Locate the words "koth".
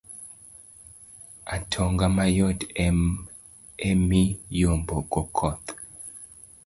5.37-5.67